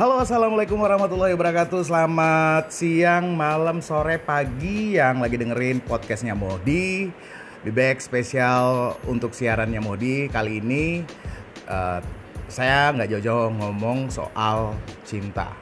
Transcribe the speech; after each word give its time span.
Halo 0.00 0.16
assalamualaikum 0.16 0.80
warahmatullahi 0.80 1.36
wabarakatuh. 1.36 1.84
Selamat 1.84 2.72
siang, 2.72 3.36
malam, 3.36 3.84
sore, 3.84 4.16
pagi 4.16 4.96
Yang 4.96 5.16
lagi 5.20 5.36
dengerin 5.36 5.84
podcastnya 5.84 6.32
Modi. 6.32 7.12
Bebek 7.60 8.00
spesial 8.00 8.96
untuk 9.04 9.36
siarannya 9.36 9.76
Modi. 9.76 10.24
Kali 10.32 10.64
ini 10.64 11.04
uh, 11.68 12.00
saya 12.48 12.96
nggak 12.96 13.12
jauh-jauh 13.12 13.52
ngomong 13.60 14.08
soal 14.08 14.72
cinta. 15.04 15.52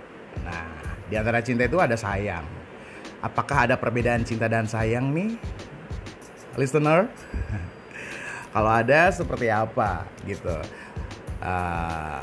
Nah 0.46 0.86
di 1.11 1.18
antara 1.18 1.43
cinta 1.43 1.66
itu 1.66 1.82
ada 1.82 1.98
sayang. 1.98 2.46
Apakah 3.18 3.66
ada 3.66 3.75
perbedaan 3.75 4.23
cinta 4.23 4.46
dan 4.46 4.70
sayang 4.70 5.11
nih? 5.18 5.34
Listener? 6.55 7.11
Kalau 8.55 8.70
ada 8.70 9.11
seperti 9.11 9.50
apa? 9.50 10.07
Gitu. 10.23 10.55
Uh, 11.43 12.23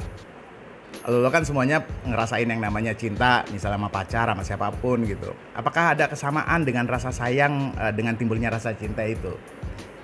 lo 1.05 1.29
kan 1.29 1.45
semuanya 1.45 1.85
ngerasain 2.01 2.49
yang 2.49 2.57
namanya 2.57 2.97
cinta 2.97 3.45
misalnya 3.53 3.77
sama 3.77 3.89
pacar 3.93 4.25
sama 4.33 4.41
siapa 4.41 4.73
pun 4.73 5.05
gitu. 5.05 5.29
Apakah 5.53 5.93
ada 5.93 6.09
kesamaan 6.09 6.65
dengan 6.65 6.89
rasa 6.89 7.13
sayang 7.13 7.77
uh, 7.77 7.93
dengan 7.93 8.17
timbulnya 8.17 8.49
rasa 8.49 8.73
cinta 8.73 9.05
itu? 9.05 9.37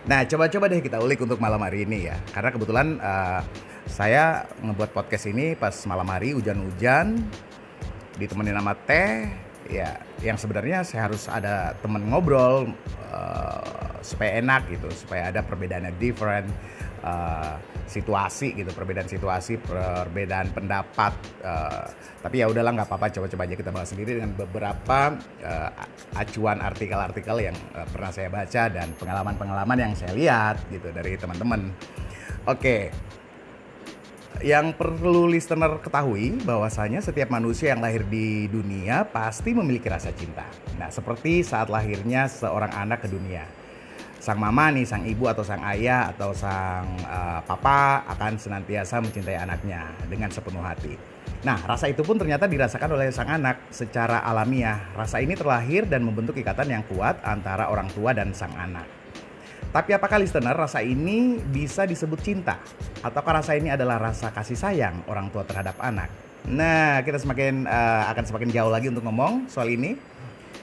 Nah 0.06 0.22
coba-coba 0.30 0.70
deh 0.70 0.82
kita 0.82 1.02
ulik 1.02 1.26
untuk 1.26 1.42
malam 1.42 1.62
hari 1.66 1.90
ini 1.90 2.06
ya. 2.06 2.18
Karena 2.30 2.54
kebetulan 2.54 2.88
uh, 3.02 3.42
saya 3.90 4.46
ngebuat 4.62 4.94
podcast 4.94 5.26
ini 5.26 5.58
pas 5.58 5.74
malam 5.90 6.06
hari 6.06 6.38
hujan-hujan 6.38 7.18
ditemenin 8.22 8.62
sama 8.62 8.78
teh. 8.86 9.30
Ya 9.70 9.98
yang 10.22 10.38
sebenarnya 10.38 10.86
saya 10.86 11.10
harus 11.10 11.26
ada 11.26 11.74
temen 11.82 12.06
ngobrol 12.14 12.78
uh, 13.10 13.98
supaya 14.06 14.38
enak 14.42 14.70
gitu 14.70 14.90
supaya 14.94 15.34
ada 15.34 15.42
perbedaannya 15.42 15.94
different 15.98 16.50
uh, 17.04 17.56
situasi 17.90 18.56
gitu 18.56 18.72
perbedaan 18.72 19.10
situasi 19.10 19.60
perbedaan 19.60 20.54
pendapat 20.56 21.14
uh, 21.44 21.86
tapi 22.24 22.40
ya 22.40 22.48
udahlah 22.48 22.72
nggak 22.72 22.88
apa-apa 22.88 23.12
coba-coba 23.20 23.44
aja 23.50 23.56
kita 23.58 23.72
bahas 23.74 23.90
sendiri 23.92 24.22
dengan 24.22 24.32
beberapa 24.38 25.18
uh, 25.44 25.70
acuan 26.16 26.64
artikel-artikel 26.64 27.52
yang 27.52 27.58
uh, 27.76 27.86
pernah 27.90 28.12
saya 28.14 28.30
baca 28.32 28.64
dan 28.72 28.88
pengalaman-pengalaman 28.96 29.78
yang 29.92 29.94
saya 29.98 30.14
lihat 30.16 30.56
gitu 30.72 30.90
dari 30.94 31.18
teman-teman 31.20 31.74
oke 32.48 32.58
okay. 32.58 32.84
Yang 34.42 34.74
perlu 34.74 35.30
listener 35.30 35.78
ketahui 35.86 36.34
bahwasanya 36.42 36.98
setiap 36.98 37.30
manusia 37.30 37.78
yang 37.78 37.84
lahir 37.86 38.02
di 38.10 38.50
dunia 38.50 39.06
pasti 39.06 39.54
memiliki 39.54 39.86
rasa 39.86 40.10
cinta. 40.18 40.50
Nah, 40.82 40.90
seperti 40.90 41.46
saat 41.46 41.70
lahirnya 41.70 42.26
seorang 42.26 42.74
anak 42.74 43.06
ke 43.06 43.08
dunia 43.14 43.46
sang 44.22 44.38
mama 44.38 44.70
nih, 44.70 44.86
sang 44.86 45.02
ibu 45.02 45.26
atau 45.26 45.42
sang 45.42 45.66
ayah 45.74 46.14
atau 46.14 46.30
sang 46.30 46.86
uh, 47.10 47.42
papa 47.42 48.06
akan 48.06 48.38
senantiasa 48.38 49.02
mencintai 49.02 49.34
anaknya 49.34 49.90
dengan 50.06 50.30
sepenuh 50.30 50.62
hati. 50.62 50.94
Nah, 51.42 51.58
rasa 51.66 51.90
itu 51.90 52.06
pun 52.06 52.22
ternyata 52.22 52.46
dirasakan 52.46 52.94
oleh 52.94 53.10
sang 53.10 53.26
anak 53.26 53.74
secara 53.74 54.22
alamiah. 54.22 54.94
Rasa 54.94 55.26
ini 55.26 55.34
terlahir 55.34 55.90
dan 55.90 56.06
membentuk 56.06 56.38
ikatan 56.38 56.70
yang 56.70 56.86
kuat 56.86 57.18
antara 57.26 57.74
orang 57.74 57.90
tua 57.90 58.14
dan 58.14 58.30
sang 58.38 58.54
anak. 58.54 58.86
Tapi 59.74 59.98
apakah 59.98 60.22
listener 60.22 60.54
rasa 60.54 60.86
ini 60.86 61.42
bisa 61.42 61.90
disebut 61.90 62.22
cinta? 62.22 62.62
Ataukah 63.02 63.42
rasa 63.42 63.58
ini 63.58 63.74
adalah 63.74 63.98
rasa 63.98 64.30
kasih 64.30 64.60
sayang 64.60 65.02
orang 65.10 65.34
tua 65.34 65.42
terhadap 65.50 65.82
anak? 65.82 66.14
Nah, 66.46 67.02
kita 67.02 67.18
semakin 67.18 67.66
uh, 67.66 68.06
akan 68.14 68.24
semakin 68.28 68.50
jauh 68.54 68.70
lagi 68.70 68.94
untuk 68.94 69.02
ngomong 69.02 69.50
soal 69.50 69.72
ini. 69.74 69.98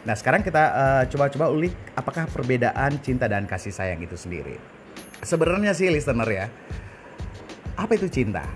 Nah 0.09 0.17
sekarang 0.17 0.41
kita 0.41 0.65
uh, 0.73 1.05
coba-coba 1.05 1.53
ulik 1.53 1.77
apakah 1.93 2.25
perbedaan 2.33 2.97
cinta 3.05 3.29
dan 3.29 3.45
kasih 3.45 3.77
sayang 3.77 4.01
itu 4.01 4.17
sendiri. 4.17 4.57
Sebenarnya 5.21 5.77
sih 5.77 5.93
listener 5.93 6.25
ya, 6.25 6.49
apa 7.77 7.93
itu 7.93 8.09
cinta? 8.09 8.49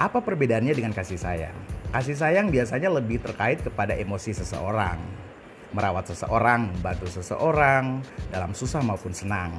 Apa 0.00 0.24
perbedaannya 0.24 0.72
dengan 0.72 0.96
kasih 0.96 1.20
sayang? 1.20 1.52
Kasih 1.92 2.16
sayang 2.16 2.48
biasanya 2.48 2.88
lebih 2.88 3.20
terkait 3.20 3.60
kepada 3.60 3.92
emosi 3.92 4.32
seseorang, 4.32 4.96
merawat 5.76 6.08
seseorang, 6.08 6.72
membantu 6.72 7.12
seseorang 7.12 8.00
dalam 8.32 8.56
susah 8.56 8.80
maupun 8.80 9.12
senang, 9.12 9.52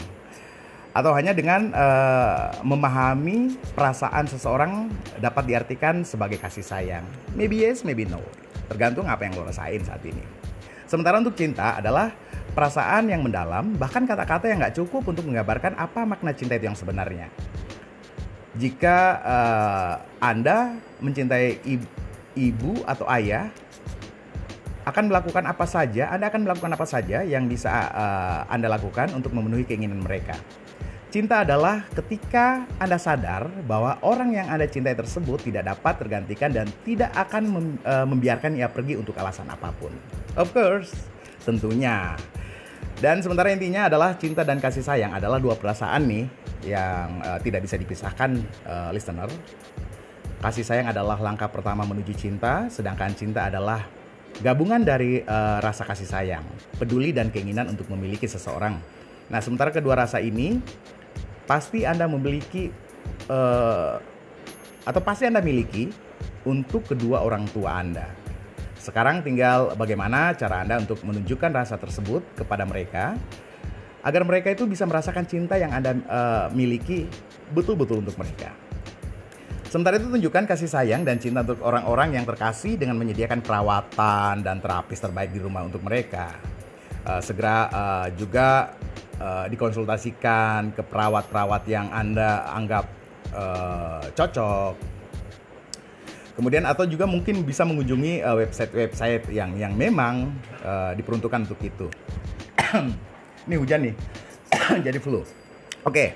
atau 0.89 1.13
hanya 1.13 1.37
dengan 1.37 1.69
uh, 1.69 2.49
memahami 2.65 3.61
perasaan 3.77 4.25
seseorang 4.25 4.89
dapat 5.21 5.53
diartikan 5.53 6.01
sebagai 6.01 6.41
kasih 6.41 6.65
sayang. 6.65 7.05
Maybe 7.37 7.61
yes, 7.61 7.85
maybe 7.85 8.09
no, 8.09 8.25
tergantung 8.73 9.05
apa 9.05 9.29
yang 9.29 9.37
lo 9.37 9.45
rasain 9.45 9.85
saat 9.85 10.01
ini. 10.01 10.40
Sementara 10.91 11.23
untuk 11.23 11.39
cinta 11.39 11.79
adalah 11.79 12.11
perasaan 12.51 13.07
yang 13.07 13.23
mendalam, 13.23 13.79
bahkan 13.79 14.03
kata-kata 14.03 14.51
yang 14.51 14.59
nggak 14.59 14.75
cukup 14.75 15.07
untuk 15.07 15.23
menggambarkan 15.23 15.79
apa 15.79 16.03
makna 16.03 16.35
cinta 16.35 16.59
itu 16.59 16.67
yang 16.67 16.75
sebenarnya. 16.75 17.31
Jika 18.59 18.97
uh, 19.23 19.93
Anda 20.19 20.75
mencintai 20.99 21.63
ibu 22.35 22.83
atau 22.83 23.07
ayah, 23.07 23.47
akan 24.83 25.07
melakukan 25.07 25.47
apa 25.47 25.63
saja, 25.63 26.11
Anda 26.11 26.27
akan 26.27 26.43
melakukan 26.43 26.75
apa 26.75 26.83
saja 26.83 27.23
yang 27.23 27.47
bisa 27.47 27.71
uh, 27.71 28.51
Anda 28.51 28.67
lakukan 28.67 29.15
untuk 29.15 29.31
memenuhi 29.31 29.63
keinginan 29.63 30.03
mereka. 30.03 30.35
Cinta 31.11 31.43
adalah 31.43 31.83
ketika 31.91 32.63
Anda 32.79 32.95
sadar 32.95 33.51
bahwa 33.67 33.99
orang 33.99 34.31
yang 34.31 34.47
Anda 34.47 34.63
cintai 34.63 34.95
tersebut 34.95 35.43
tidak 35.43 35.67
dapat 35.67 35.99
tergantikan 35.99 36.55
dan 36.55 36.71
tidak 36.87 37.11
akan 37.11 37.43
mem, 37.51 37.67
uh, 37.83 38.07
membiarkan 38.07 38.55
ia 38.55 38.71
pergi 38.71 38.95
untuk 38.95 39.19
alasan 39.19 39.51
apa 39.51 39.75
pun. 39.75 39.91
Of 40.39 40.55
course, 40.55 40.95
tentunya. 41.43 42.15
Dan 43.03 43.19
sementara 43.19 43.51
intinya 43.51 43.91
adalah 43.91 44.15
cinta 44.15 44.47
dan 44.47 44.63
kasih 44.63 44.87
sayang 44.87 45.11
adalah 45.11 45.35
dua 45.43 45.59
perasaan 45.59 46.07
nih 46.07 46.25
yang 46.63 47.19
uh, 47.27 47.43
tidak 47.43 47.67
bisa 47.67 47.75
dipisahkan 47.75 48.39
uh, 48.63 48.95
listener. 48.95 49.27
Kasih 50.39 50.63
sayang 50.63 50.95
adalah 50.95 51.19
langkah 51.19 51.51
pertama 51.51 51.83
menuju 51.83 52.15
cinta, 52.15 52.71
sedangkan 52.71 53.11
cinta 53.19 53.51
adalah 53.51 53.83
gabungan 54.39 54.79
dari 54.79 55.19
uh, 55.27 55.59
rasa 55.59 55.83
kasih 55.83 56.07
sayang, 56.07 56.47
peduli 56.79 57.11
dan 57.11 57.35
keinginan 57.35 57.67
untuk 57.67 57.91
memiliki 57.91 58.31
seseorang. 58.31 58.79
Nah, 59.31 59.39
sementara 59.39 59.71
kedua 59.71 59.95
rasa 59.95 60.19
ini 60.19 60.59
pasti 61.47 61.87
Anda 61.87 62.05
memiliki 62.11 62.67
uh, 63.31 63.95
atau 64.83 65.01
pasti 65.01 65.23
Anda 65.23 65.39
miliki 65.39 65.87
untuk 66.43 66.83
kedua 66.91 67.23
orang 67.23 67.47
tua 67.55 67.79
Anda. 67.79 68.11
Sekarang 68.75 69.23
tinggal 69.23 69.71
bagaimana 69.79 70.35
cara 70.35 70.67
Anda 70.67 70.83
untuk 70.83 70.99
menunjukkan 71.07 71.51
rasa 71.53 71.79
tersebut 71.79 72.35
kepada 72.35 72.67
mereka 72.67 73.15
agar 74.01 74.25
mereka 74.25 74.49
itu 74.51 74.65
bisa 74.65 74.83
merasakan 74.83 75.23
cinta 75.29 75.55
yang 75.55 75.71
Anda 75.71 75.95
uh, 76.09 76.45
miliki 76.51 77.07
betul-betul 77.55 78.03
untuk 78.03 78.17
mereka. 78.19 78.51
Sementara 79.71 79.95
itu 79.95 80.11
tunjukkan 80.11 80.43
kasih 80.51 80.67
sayang 80.67 81.07
dan 81.07 81.15
cinta 81.15 81.47
untuk 81.47 81.63
orang-orang 81.63 82.19
yang 82.19 82.27
terkasih 82.27 82.75
dengan 82.75 82.99
menyediakan 82.99 83.39
perawatan 83.39 84.43
dan 84.43 84.59
terapis 84.59 84.99
terbaik 84.99 85.31
di 85.31 85.39
rumah 85.39 85.63
untuk 85.63 85.79
mereka. 85.79 86.35
Uh, 87.07 87.21
segera 87.23 87.71
uh, 87.71 88.07
juga 88.17 88.75
uh, 89.21 89.45
dikonsultasikan 89.45 90.73
ke 90.73 90.81
perawat-perawat 90.81 91.69
yang 91.69 91.93
Anda 91.93 92.49
anggap 92.49 92.89
uh, 93.37 94.09
cocok 94.17 94.91
Kemudian 96.31 96.63
atau 96.63 96.87
juga 96.87 97.03
mungkin 97.05 97.43
bisa 97.43 97.67
mengunjungi 97.67 98.23
uh, 98.23 98.33
website-website 98.39 99.29
yang 99.29 99.53
yang 99.59 99.75
memang 99.75 100.31
uh, 100.63 100.95
diperuntukkan 100.95 101.45
untuk 101.45 101.59
itu. 101.61 101.85
Ini 103.45 103.55
hujan 103.61 103.85
nih, 103.85 103.95
jadi 104.89 104.97
flu. 104.97 105.21
Oke, 105.21 105.27
okay. 105.85 106.07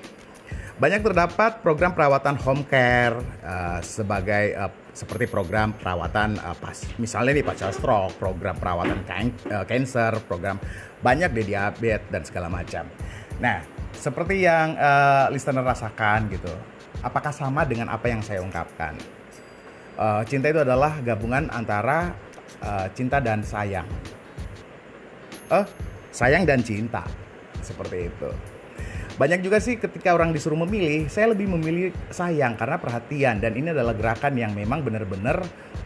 Banyak 0.75 1.01
terdapat 1.01 1.63
program 1.63 1.95
perawatan 1.95 2.35
home 2.39 2.63
care 2.67 3.15
uh, 3.43 3.79
sebagai 3.79 4.51
uh, 4.59 4.71
seperti 4.91 5.27
program 5.27 5.75
perawatan 5.75 6.35
uh, 6.39 6.55
pas 6.55 6.75
misalnya 6.99 7.39
nih 7.39 7.45
pasca 7.47 7.71
stroke, 7.71 8.15
program 8.19 8.55
perawatan 8.59 9.03
cancer, 9.67 10.19
program 10.27 10.59
banyak 10.99 11.31
deh 11.31 11.47
diabetes 11.47 12.07
dan 12.11 12.21
segala 12.27 12.47
macam. 12.51 12.87
Nah, 13.39 13.63
seperti 13.95 14.43
yang 14.43 14.75
uh, 14.75 15.31
listener 15.31 15.63
rasakan 15.63 16.31
gitu, 16.31 16.51
apakah 17.03 17.31
sama 17.31 17.63
dengan 17.67 17.91
apa 17.91 18.07
yang 18.07 18.23
saya 18.23 18.39
ungkapkan? 18.39 18.95
uh, 19.99 20.21
cinta 20.27 20.51
itu 20.51 20.61
adalah 20.61 20.99
gabungan 21.01 21.47
antara 21.51 22.13
uh, 22.61 22.87
cinta 22.93 23.19
dan 23.23 23.41
sayang. 23.41 23.87
Eh, 25.51 25.55
uh, 25.55 25.65
sayang 26.11 26.43
dan 26.43 26.61
cinta. 26.61 27.03
Seperti 27.63 28.11
itu. 28.11 28.29
Banyak 29.15 29.47
juga 29.47 29.63
sih 29.63 29.79
ketika 29.79 30.11
orang 30.11 30.35
disuruh 30.35 30.59
memilih, 30.67 31.07
saya 31.07 31.31
lebih 31.31 31.47
memilih 31.47 31.95
sayang 32.11 32.59
karena 32.59 32.75
perhatian 32.75 33.39
dan 33.39 33.55
ini 33.55 33.71
adalah 33.71 33.95
gerakan 33.95 34.35
yang 34.35 34.51
memang 34.51 34.83
benar-benar 34.83 35.39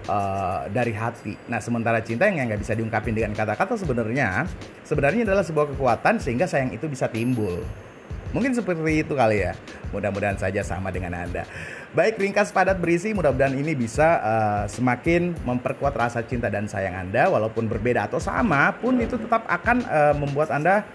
uh, 0.09 0.65
dari 0.73 0.89
hati. 0.97 1.37
Nah, 1.45 1.61
sementara 1.61 2.01
cinta 2.01 2.25
yang 2.25 2.49
nggak 2.49 2.65
bisa 2.65 2.73
diungkapin 2.73 3.13
dengan 3.13 3.37
kata-kata 3.37 3.77
sebenarnya, 3.77 4.49
sebenarnya 4.81 5.29
adalah 5.29 5.45
sebuah 5.45 5.77
kekuatan 5.77 6.17
sehingga 6.17 6.49
sayang 6.49 6.73
itu 6.73 6.89
bisa 6.89 7.05
timbul. 7.05 7.61
Mungkin 8.29 8.53
seperti 8.53 9.01
itu 9.05 9.13
kali 9.17 9.41
ya. 9.41 9.57
Mudah-mudahan 9.89 10.37
saja 10.37 10.61
sama 10.61 10.93
dengan 10.93 11.17
Anda. 11.17 11.49
Baik, 11.97 12.21
ringkas 12.21 12.53
padat 12.53 12.77
berisi, 12.77 13.09
mudah-mudahan 13.09 13.57
ini 13.57 13.73
bisa 13.73 14.21
uh, 14.21 14.63
semakin 14.69 15.33
memperkuat 15.41 15.97
rasa 15.97 16.21
cinta 16.21 16.45
dan 16.45 16.69
sayang 16.69 16.93
Anda 16.93 17.25
walaupun 17.25 17.65
berbeda 17.65 18.05
atau 18.05 18.21
sama 18.21 18.69
pun 18.77 19.01
itu 19.01 19.17
tetap 19.17 19.49
akan 19.49 19.81
uh, 19.89 20.13
membuat 20.13 20.53
Anda 20.53 20.85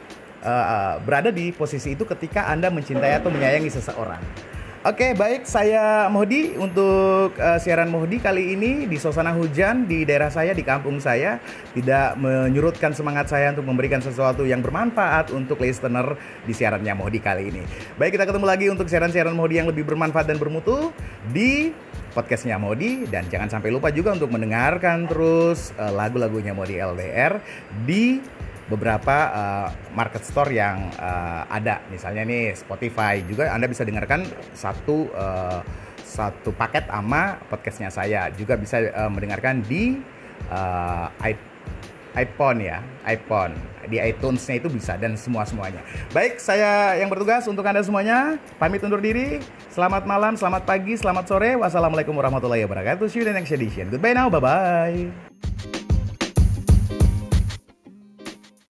uh, 0.45 1.01
berada 1.03 1.33
di 1.33 1.51
posisi 1.51 1.97
itu 1.97 2.05
ketika 2.05 2.47
Anda 2.53 2.69
mencintai 2.69 3.19
atau 3.19 3.33
menyayangi 3.33 3.73
seseorang. 3.73 4.21
Oke, 4.85 5.17
baik. 5.17 5.49
Saya 5.49 6.13
Mohdi 6.13 6.61
untuk 6.61 7.33
uh, 7.41 7.57
siaran 7.57 7.89
Mohdi 7.89 8.21
kali 8.21 8.53
ini 8.53 8.85
di 8.85 9.01
suasana 9.01 9.33
hujan 9.33 9.89
di 9.89 10.05
daerah 10.05 10.29
saya, 10.29 10.53
di 10.53 10.61
kampung 10.61 11.01
saya. 11.01 11.41
Tidak 11.73 12.21
menyurutkan 12.21 12.93
semangat 12.93 13.33
saya 13.33 13.57
untuk 13.57 13.65
memberikan 13.65 14.05
sesuatu 14.05 14.45
yang 14.45 14.61
bermanfaat 14.61 15.33
untuk 15.33 15.65
listener 15.65 16.21
di 16.45 16.53
siarannya 16.53 16.93
Mohdi 17.01 17.17
kali 17.25 17.49
ini. 17.49 17.65
Baik, 17.97 18.21
kita 18.21 18.29
ketemu 18.29 18.45
lagi 18.45 18.67
untuk 18.69 18.85
siaran-siaran 18.85 19.33
Mohdi 19.33 19.65
yang 19.65 19.69
lebih 19.73 19.89
bermanfaat 19.89 20.29
dan 20.29 20.37
bermutu 20.37 20.93
di 21.33 21.73
podcastnya 22.13 22.61
Modi 22.61 23.09
dan 23.09 23.25
jangan 23.27 23.51
sampai 23.51 23.75
lupa 23.75 23.91
juga 23.91 24.15
untuk 24.15 24.31
mendengarkan 24.31 25.11
terus 25.11 25.75
lagu-lagunya 25.75 26.55
Modi 26.55 26.79
LDR 26.79 27.43
di 27.83 28.23
beberapa 28.69 29.17
uh, 29.31 29.69
market 29.93 30.25
store 30.25 30.53
yang 30.53 30.89
uh, 30.97 31.45
ada. 31.49 31.85
Misalnya 31.93 32.25
nih 32.25 32.57
Spotify 32.57 33.21
juga 33.25 33.53
Anda 33.53 33.69
bisa 33.69 33.85
dengarkan 33.85 34.25
satu 34.57 35.13
uh, 35.13 35.61
satu 36.05 36.55
paket 36.55 36.89
ama 36.89 37.37
podcastnya 37.51 37.93
saya. 37.93 38.33
Juga 38.33 38.57
bisa 38.57 38.81
uh, 38.81 39.11
mendengarkan 39.13 39.61
di 39.65 40.01
uh, 40.49 41.09
iPhone 42.15 42.59
ya 42.63 42.81
iPhone. 43.05 43.53
Di 43.85 44.01
iTunes-nya 44.01 44.65
itu 44.65 44.73
bisa 44.73 44.97
dan 44.97 45.13
semua 45.19 45.45
semuanya. 45.45 45.85
Baik 46.17 46.41
saya 46.41 46.97
yang 46.97 47.13
bertugas 47.13 47.45
untuk 47.45 47.67
anda 47.69 47.85
semuanya 47.85 48.41
pamit 48.57 48.81
undur 48.81 49.03
diri. 49.03 49.45
Selamat 49.69 50.09
malam 50.09 50.41
selamat 50.41 50.65
pagi 50.65 50.97
selamat 50.97 51.29
sore. 51.29 51.53
Wassalamualaikum 51.61 52.17
warahmatullahi 52.17 52.65
wabarakatuh. 52.65 53.05
See 53.13 53.21
you 53.21 53.29
in 53.29 53.35
the 53.35 53.37
next 53.37 53.53
edition. 53.53 53.93
Goodbye 53.93 54.17
now 54.17 54.33
bye 54.33 54.41
bye 54.41 55.53